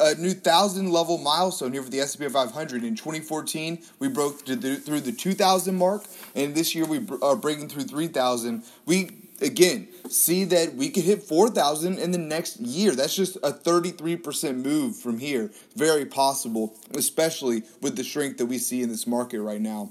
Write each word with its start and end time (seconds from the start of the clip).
a 0.00 0.14
new 0.14 0.32
thousand 0.32 0.90
level 0.90 1.18
milestone 1.18 1.72
here 1.72 1.82
for 1.82 1.90
the 1.90 2.00
S&P 2.00 2.28
500. 2.28 2.82
In 2.82 2.96
2014, 2.96 3.78
we 3.98 4.08
broke 4.08 4.44
the, 4.46 4.76
through 4.76 5.00
the 5.00 5.12
2,000 5.12 5.74
mark, 5.74 6.04
and 6.34 6.54
this 6.54 6.74
year 6.74 6.86
we 6.86 7.06
are 7.22 7.36
breaking 7.36 7.68
through 7.68 7.84
3,000. 7.84 8.64
We 8.86 9.10
again 9.40 9.88
see 10.08 10.44
that 10.44 10.74
we 10.74 10.90
could 10.90 11.04
hit 11.04 11.22
4,000 11.22 11.98
in 11.98 12.10
the 12.10 12.18
next 12.18 12.60
year. 12.60 12.94
That's 12.94 13.14
just 13.14 13.36
a 13.36 13.52
33% 13.52 14.62
move 14.62 14.96
from 14.96 15.18
here. 15.18 15.50
Very 15.76 16.06
possible, 16.06 16.74
especially 16.94 17.62
with 17.80 17.96
the 17.96 18.04
strength 18.04 18.38
that 18.38 18.46
we 18.46 18.58
see 18.58 18.82
in 18.82 18.88
this 18.88 19.06
market 19.06 19.40
right 19.40 19.60
now. 19.60 19.90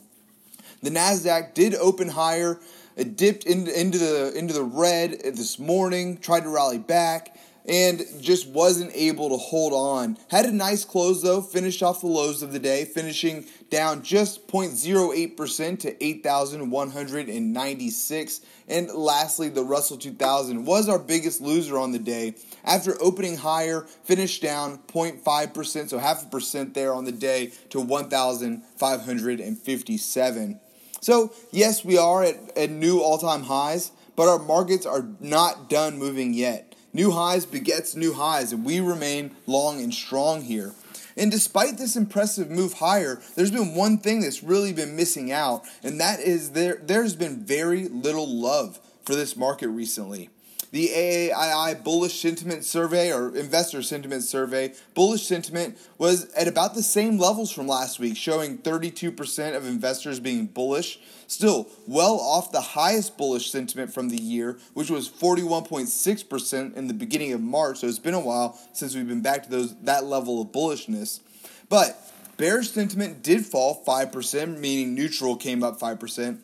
The 0.82 0.90
Nasdaq 0.90 1.54
did 1.54 1.76
open 1.76 2.10
higher. 2.10 2.60
It 2.96 3.16
dipped 3.16 3.46
into, 3.46 3.80
into 3.80 3.98
the 3.98 4.34
into 4.38 4.54
the 4.54 4.64
red 4.64 5.12
this 5.24 5.58
morning, 5.58 6.18
tried 6.18 6.44
to 6.44 6.50
rally 6.50 6.78
back 6.78 7.38
and 7.70 8.03
just 8.20 8.48
wasn't 8.48 8.92
able 8.95 9.30
to 9.30 9.38
hold 9.38 9.74
on. 9.74 10.18
Had 10.30 10.46
a 10.46 10.52
nice 10.52 10.84
close 10.84 11.22
though, 11.22 11.41
finished 11.41 11.84
off 11.84 12.02
the 12.02 12.07
lows 12.07 12.41
of 12.41 12.52
the 12.52 12.59
day, 12.59 12.84
finishing 12.84 13.46
down 13.69 14.02
just 14.02 14.47
0.08% 14.47 15.80
to 15.80 16.03
8,196. 16.03 18.41
And 18.68 18.90
lastly, 18.90 19.50
the 19.50 19.63
Russell 19.63 19.97
2000 19.97 20.66
was 20.66 20.90
our 20.90 20.97
biggest 20.97 21.41
loser 21.41 21.78
on 21.78 21.91
the 21.91 22.00
day. 22.00 22.34
After 22.66 23.00
opening 23.02 23.38
higher, 23.38 23.81
finished 24.03 24.41
down 24.41 24.80
0.5%, 24.88 25.90
so 25.90 26.00
half 26.00 26.25
a 26.25 26.30
percent 26.30 26.74
there 26.74 26.91
on 26.94 27.06
the 27.06 27.12
day 27.12 27.51
to 27.69 27.80
1,557. 27.80 30.59
So, 31.01 31.31
yes, 31.51 31.86
we 31.86 31.97
are 31.97 32.24
at, 32.24 32.57
at 32.57 32.72
new 32.72 33.00
all 33.00 33.19
time 33.19 33.44
highs, 33.44 33.91
but 34.16 34.28
our 34.28 34.40
markets 34.40 34.86
are 34.86 35.07
not 35.19 35.69
done 35.69 35.97
moving 35.97 36.34
yet. 36.34 36.69
New 36.94 37.11
highs 37.11 37.45
begets 37.45 37.95
new 37.95 38.13
highs, 38.13 38.51
and 38.51 38.66
we 38.66 38.79
remain 38.79 39.35
long 39.45 39.81
and 39.81 39.94
strong 39.94 40.41
here. 40.41 40.73
And 41.16 41.31
despite 41.31 41.77
this 41.77 41.95
impressive 41.95 42.50
move 42.50 42.73
higher, 42.73 43.22
there's 43.35 43.51
been 43.51 43.75
one 43.75 43.97
thing 43.97 44.22
that's 44.22 44.41
really 44.41 44.73
been 44.73 44.95
missing 44.95 45.31
out, 45.31 45.63
and 45.83 46.00
that 46.00 46.19
is 46.19 46.51
there 46.51 46.79
there's 46.81 47.16
been 47.16 47.44
very 47.44 47.88
little 47.88 48.27
love 48.27 48.79
for 49.03 49.16
this 49.16 49.35
market 49.35 49.67
recently 49.67 50.29
the 50.72 50.90
AAII 50.90 51.84
bullish 51.84 52.19
sentiment 52.19 52.63
survey 52.63 53.12
or 53.12 53.35
investor 53.35 53.81
sentiment 53.81 54.24
survey, 54.24 54.74
bullish 54.94 55.25
sentiment 55.25 55.78
was 55.97 56.31
at 56.34 56.47
about 56.47 56.75
the 56.75 56.84
same 56.84 57.18
levels 57.18 57.52
from 57.52 57.68
last 57.68 58.00
week, 58.00 58.16
showing 58.16 58.57
32% 58.59 59.56
of 59.56 59.66
investors 59.66 60.19
being 60.19 60.46
bullish. 60.46 61.00
Still, 61.28 61.68
well 61.88 62.19
off 62.19 62.52
the 62.52 62.62
highest 62.62 63.18
bullish 63.18 63.52
sentiment 63.52 63.94
from 63.94 64.09
the 64.09 64.22
year, 64.22 64.57
which 64.74 64.90
was 64.90 65.09
41.6% 65.09 66.75
in 66.75 66.88
the 66.88 66.94
beginning 66.94 67.34
of 67.34 67.41
March. 67.41 67.80
So 67.80 67.88
it's 67.88 68.00
been 68.00 68.13
a 68.13 68.19
while 68.19 68.59
since 68.74 68.96
we've 68.96 69.07
been 69.07 69.22
back 69.22 69.44
to 69.44 69.50
those 69.50 69.75
that 69.81 70.06
level 70.06 70.41
of 70.41 70.50
bullishness. 70.50 71.19
But 71.68 72.00
bearish 72.38 72.72
sentiment 72.72 73.22
did 73.22 73.46
fall 73.46 73.84
5%, 73.86 74.59
meaning 74.59 74.96
neutral 74.96 75.36
came 75.36 75.63
up 75.63 75.80
5% 75.80 76.40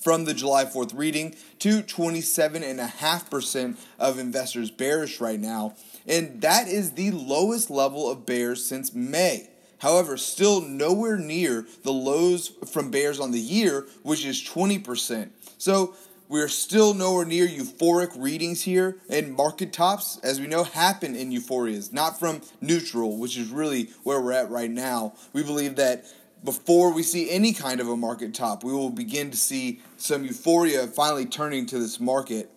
from 0.00 0.24
the 0.24 0.34
July 0.34 0.64
4th 0.64 0.96
reading 0.96 1.34
to 1.60 1.82
27.5% 1.82 3.76
of 3.98 4.18
investors 4.18 4.70
bearish 4.70 5.20
right 5.20 5.40
now. 5.40 5.74
And 6.06 6.40
that 6.40 6.68
is 6.68 6.92
the 6.92 7.10
lowest 7.10 7.70
level 7.70 8.10
of 8.10 8.24
bears 8.26 8.64
since 8.64 8.94
May. 8.94 9.50
However, 9.78 10.16
still 10.16 10.60
nowhere 10.60 11.16
near 11.16 11.66
the 11.82 11.92
lows 11.92 12.52
from 12.70 12.90
bears 12.90 13.18
on 13.18 13.30
the 13.30 13.40
year, 13.40 13.86
which 14.02 14.24
is 14.24 14.42
20%. 14.42 15.30
So 15.58 15.94
we're 16.30 16.48
still 16.48 16.94
nowhere 16.94 17.24
near 17.24 17.48
euphoric 17.48 18.10
readings 18.16 18.62
here, 18.62 18.98
and 19.08 19.34
market 19.34 19.72
tops, 19.72 20.20
as 20.22 20.38
we 20.40 20.46
know, 20.46 20.62
happen 20.62 21.16
in 21.16 21.32
euphorias, 21.32 21.92
not 21.92 22.20
from 22.20 22.42
neutral, 22.60 23.16
which 23.16 23.36
is 23.36 23.48
really 23.48 23.88
where 24.04 24.20
we're 24.20 24.30
at 24.32 24.48
right 24.48 24.70
now. 24.70 25.14
We 25.32 25.42
believe 25.42 25.74
that 25.76 26.04
before 26.44 26.92
we 26.92 27.02
see 27.02 27.30
any 27.30 27.52
kind 27.52 27.80
of 27.80 27.88
a 27.88 27.96
market 27.96 28.34
top, 28.34 28.64
we 28.64 28.72
will 28.72 28.90
begin 28.90 29.30
to 29.30 29.36
see 29.36 29.80
some 29.96 30.24
euphoria 30.24 30.86
finally 30.86 31.26
turning 31.26 31.66
to 31.66 31.78
this 31.78 32.00
market. 32.00 32.50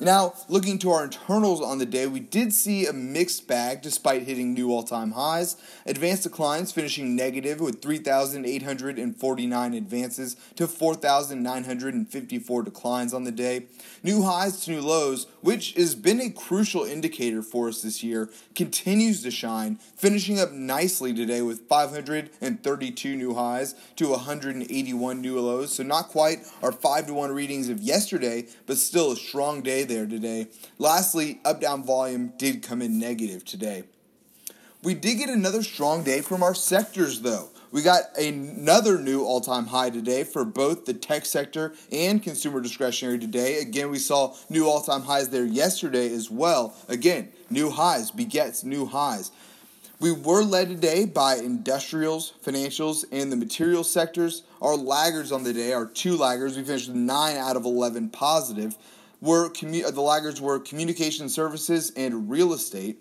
Now, 0.00 0.34
looking 0.48 0.78
to 0.80 0.92
our 0.92 1.02
internals 1.02 1.60
on 1.60 1.78
the 1.78 1.86
day, 1.86 2.06
we 2.06 2.20
did 2.20 2.52
see 2.52 2.86
a 2.86 2.92
mixed 2.92 3.48
bag 3.48 3.82
despite 3.82 4.22
hitting 4.22 4.54
new 4.54 4.70
all 4.70 4.84
time 4.84 5.10
highs. 5.10 5.56
Advanced 5.86 6.22
declines 6.22 6.70
finishing 6.70 7.16
negative 7.16 7.58
with 7.58 7.82
3,849 7.82 9.74
advances 9.74 10.36
to 10.54 10.68
4,954 10.68 12.62
declines 12.62 13.12
on 13.12 13.24
the 13.24 13.32
day. 13.32 13.66
New 14.04 14.22
highs 14.22 14.64
to 14.64 14.70
new 14.70 14.80
lows, 14.80 15.26
which 15.40 15.72
has 15.72 15.96
been 15.96 16.20
a 16.20 16.30
crucial 16.30 16.84
indicator 16.84 17.42
for 17.42 17.66
us 17.66 17.82
this 17.82 18.04
year, 18.04 18.30
continues 18.54 19.24
to 19.24 19.32
shine, 19.32 19.80
finishing 19.96 20.38
up 20.38 20.52
nicely 20.52 21.12
today 21.12 21.42
with 21.42 21.66
532 21.68 23.16
new 23.16 23.34
highs 23.34 23.74
to 23.96 24.10
181 24.10 25.20
new 25.20 25.40
lows. 25.40 25.74
So, 25.74 25.82
not 25.82 26.06
quite 26.06 26.46
our 26.62 26.70
5 26.70 27.08
to 27.08 27.14
1 27.14 27.32
readings 27.32 27.68
of 27.68 27.80
yesterday, 27.80 28.46
but 28.66 28.76
still 28.76 29.10
a 29.10 29.16
strong 29.16 29.60
day 29.60 29.86
there 29.88 30.06
today. 30.06 30.46
Lastly, 30.78 31.40
up 31.44 31.60
down 31.60 31.82
volume 31.82 32.32
did 32.36 32.62
come 32.62 32.82
in 32.82 32.98
negative 32.98 33.44
today. 33.44 33.84
We 34.82 34.94
did 34.94 35.18
get 35.18 35.28
another 35.28 35.62
strong 35.62 36.04
day 36.04 36.20
from 36.20 36.42
our 36.42 36.54
sectors 36.54 37.22
though. 37.22 37.48
We 37.70 37.82
got 37.82 38.16
another 38.16 38.98
new 38.98 39.24
all 39.24 39.40
time 39.40 39.66
high 39.66 39.90
today 39.90 40.24
for 40.24 40.44
both 40.44 40.86
the 40.86 40.94
tech 40.94 41.26
sector 41.26 41.74
and 41.92 42.22
consumer 42.22 42.60
discretionary 42.60 43.18
today. 43.18 43.60
Again, 43.60 43.90
we 43.90 43.98
saw 43.98 44.34
new 44.48 44.66
all 44.66 44.80
time 44.80 45.02
highs 45.02 45.28
there 45.28 45.44
yesterday 45.44 46.12
as 46.12 46.30
well. 46.30 46.74
Again, 46.88 47.28
new 47.50 47.70
highs 47.70 48.10
begets 48.10 48.64
new 48.64 48.86
highs. 48.86 49.32
We 50.00 50.12
were 50.12 50.44
led 50.44 50.68
today 50.68 51.06
by 51.06 51.36
industrials, 51.36 52.32
financials, 52.44 53.04
and 53.10 53.32
the 53.32 53.36
material 53.36 53.82
sectors. 53.82 54.44
Our 54.62 54.76
laggards 54.76 55.32
on 55.32 55.42
the 55.42 55.52
day, 55.52 55.72
our 55.72 55.86
two 55.86 56.16
laggards, 56.16 56.56
we 56.56 56.62
finished 56.62 56.86
with 56.86 56.96
9 56.96 57.36
out 57.36 57.56
of 57.56 57.64
11 57.64 58.10
positive 58.10 58.76
were 59.20 59.50
commu- 59.50 59.84
uh, 59.84 59.90
the 59.90 60.00
laggards 60.00 60.40
were 60.40 60.58
communication 60.58 61.28
services 61.28 61.92
and 61.96 62.30
real 62.30 62.52
estate. 62.52 62.98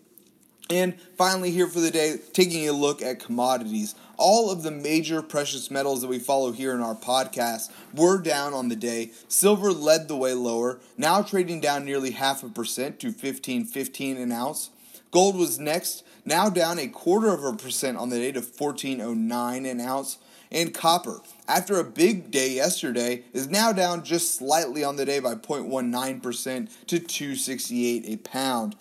And 0.69 1.00
finally, 1.18 1.52
here 1.52 1.68
for 1.68 1.80
the 1.80 1.92
day, 1.92 2.18
taking 2.34 2.68
a 2.68 2.74
look 2.74 3.02
at 3.02 3.22
commodities. 3.22 3.96
All 4.18 4.52
of 4.52 4.64
the 4.64 4.72
major 4.72 5.22
precious 5.22 5.72
metals 5.72 6.02
that 6.02 6.08
we 6.08 6.19
follow 6.19 6.52
here 6.52 6.74
in 6.74 6.81
our 6.81 6.96
podcast 6.96 7.72
were 7.94 8.19
down 8.19 8.54
on 8.54 8.68
the 8.68 8.75
day. 8.75 9.12
Silver 9.30 9.72
led 9.72 10.08
the 10.08 10.18
way 10.18 10.34
lower, 10.34 10.80
now 10.98 11.22
trading 11.22 11.62
down 11.62 11.86
nearly 11.86 12.12
half 12.12 12.44
a 12.44 12.50
percent 12.50 13.00
to 13.00 13.13
15.15 13.13 14.22
an 14.22 14.31
ounce. 14.31 14.72
Gold 15.12 15.38
was 15.38 15.58
next, 15.58 16.04
now 16.25 16.50
down 16.50 16.80
a 16.80 16.88
quarter 16.88 17.34
of 17.34 17.46
a 17.46 17.56
percent 17.56 17.98
on 17.98 18.10
the 18.10 18.18
day 18.18 18.34
to 18.34 18.42
14.09 18.42 19.72
an 19.72 19.80
ounce. 19.80 20.18
And 20.52 20.74
copper, 20.74 21.22
after 21.48 21.80
a 21.80 21.84
big 21.84 22.32
day 22.32 22.52
yesterday, 22.52 23.24
is 23.34 23.48
now 23.48 23.74
down 23.74 24.04
just 24.04 24.36
slightly 24.36 24.84
on 24.84 24.96
the 24.96 25.06
day 25.06 25.20
by 25.20 25.36
0.19% 25.36 26.70
to 26.88 27.00
268 27.00 28.06
a 28.06 28.18
pound. 28.18 28.76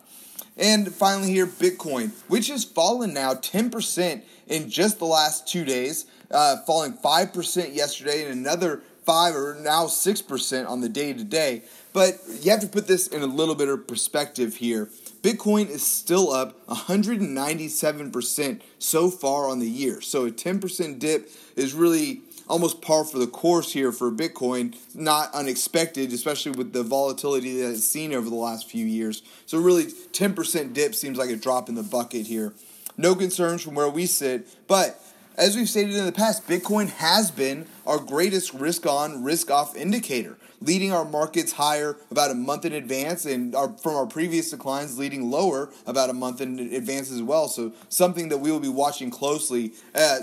And 0.57 0.93
finally, 0.95 1.33
here, 1.33 1.47
Bitcoin, 1.47 2.13
which 2.29 2.49
has 2.49 2.65
fallen 2.65 3.13
now 3.13 3.35
10% 3.35 4.23
in 4.47 4.71
just 4.71 4.99
the 4.99 5.05
last 5.05 5.47
two 5.47 5.65
days, 5.65 6.07
uh, 6.31 6.59
falling 6.67 6.95
5% 6.95 7.75
yesterday 7.75 8.25
and 8.25 8.33
another 8.33 8.83
5 9.07 9.35
or 9.37 9.57
now 9.61 9.87
6% 9.87 10.69
on 10.69 10.81
the 10.81 10.89
day 10.89 11.13
to 11.13 11.25
day. 11.25 11.63
But 11.93 12.19
you 12.43 12.51
have 12.51 12.61
to 12.61 12.67
put 12.67 12.89
this 12.89 13.07
in 13.07 13.23
a 13.23 13.27
little 13.27 13.55
bit 13.55 13.69
of 13.69 13.87
perspective 13.87 14.57
here. 14.57 14.91
Bitcoin 15.23 15.71
is 15.71 15.87
still 15.87 16.31
up 16.31 16.67
197% 16.67 18.61
so 18.79 19.11
far 19.11 19.49
on 19.49 19.61
the 19.61 19.69
year. 19.69 20.01
So 20.01 20.27
a 20.27 20.31
10% 20.31 20.99
dip 20.99 21.31
is 21.57 21.73
really 21.73 22.21
almost 22.49 22.81
par 22.81 23.05
for 23.05 23.19
the 23.19 23.27
course 23.27 23.73
here 23.73 23.93
for 23.93 24.11
Bitcoin. 24.11 24.77
Not 24.95 25.35
unexpected, 25.35 26.13
especially 26.13 26.53
with 26.53 26.73
the 26.73 26.83
volatility 26.83 27.61
that 27.61 27.71
it's 27.71 27.87
seen 27.87 28.13
over 28.13 28.29
the 28.29 28.37
last 28.37 28.69
few 28.69 28.85
years. 28.85 29.23
So, 29.47 29.59
really, 29.59 29.87
10% 29.87 30.73
dip 30.73 30.95
seems 30.95 31.19
like 31.19 31.31
a 31.31 31.37
drop 31.37 31.69
in 31.69 31.75
the 31.75 31.83
bucket 31.83 32.27
here. 32.27 32.53
No 32.97 33.15
concerns 33.15 33.63
from 33.63 33.75
where 33.75 33.91
we 33.91 34.07
sit, 34.07 34.49
but 34.67 35.01
as 35.37 35.55
we've 35.55 35.69
stated 35.69 35.95
in 35.95 36.07
the 36.07 36.13
past, 36.13 36.49
Bitcoin 36.49 36.89
has 36.89 37.31
been 37.31 37.67
our 37.87 37.99
greatest 37.99 38.55
risk 38.55 38.87
on, 38.87 39.23
risk 39.23 39.51
off 39.51 39.77
indicator, 39.77 40.39
leading 40.63 40.93
our 40.93 41.05
markets 41.05 41.53
higher 41.53 41.99
about 42.11 42.31
a 42.31 42.35
month 42.35 42.65
in 42.65 42.73
advance, 42.73 43.27
and 43.27 43.55
our, 43.55 43.69
from 43.77 43.95
our 43.95 44.07
previous 44.07 44.51
declines, 44.51 44.99
leading 44.99 45.31
lower 45.31 45.69
about 45.87 46.09
a 46.09 46.15
month 46.15 46.41
in 46.41 46.59
advance 46.59 47.13
as 47.13 47.21
well. 47.23 47.49
So, 47.49 47.75
something 47.91 48.31
that 48.31 48.39
we 48.39 48.51
will 48.51 48.61
be 48.61 48.71
watching 48.71 49.11
closely, 49.11 49.75
uh, 49.95 50.21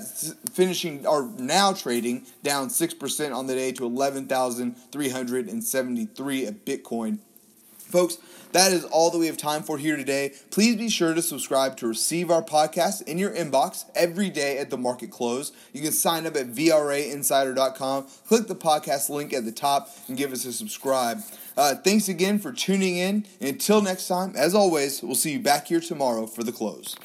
finishing 0.51 1.05
our 1.05 1.29
now 1.37 1.73
trading 1.73 2.25
down 2.41 2.69
6% 2.69 3.35
on 3.35 3.45
the 3.47 3.53
day 3.53 3.71
to 3.73 3.85
11,373 3.85 6.45
a 6.45 6.51
Bitcoin. 6.51 7.19
Folks, 7.93 8.17
that 8.53 8.71
is 8.71 8.85
all 8.85 9.11
that 9.11 9.19
we 9.19 9.27
have 9.27 9.37
time 9.37 9.61
for 9.61 9.77
here 9.77 9.95
today. 9.95 10.33
Please 10.49 10.77
be 10.77 10.89
sure 10.89 11.13
to 11.13 11.21
subscribe 11.21 11.77
to 11.77 11.87
receive 11.87 12.31
our 12.31 12.41
podcast 12.41 13.03
in 13.03 13.19
your 13.19 13.29
inbox 13.29 13.85
every 13.93 14.31
day 14.31 14.57
at 14.57 14.71
the 14.71 14.77
market 14.79 15.11
close. 15.11 15.51
You 15.73 15.81
can 15.83 15.91
sign 15.91 16.25
up 16.25 16.35
at 16.35 16.47
VRAinsider.com, 16.47 18.07
click 18.27 18.47
the 18.47 18.55
podcast 18.55 19.11
link 19.11 19.31
at 19.31 19.45
the 19.45 19.51
top, 19.51 19.91
and 20.07 20.17
give 20.17 20.33
us 20.33 20.43
a 20.43 20.53
subscribe. 20.53 21.19
Uh, 21.55 21.75
thanks 21.75 22.09
again 22.09 22.39
for 22.39 22.51
tuning 22.51 22.97
in. 22.97 23.27
Until 23.39 23.79
next 23.79 24.07
time, 24.07 24.33
as 24.35 24.55
always, 24.55 25.03
we'll 25.03 25.13
see 25.13 25.33
you 25.33 25.39
back 25.39 25.67
here 25.67 25.79
tomorrow 25.79 26.25
for 26.25 26.43
the 26.43 26.51
close. 26.51 26.95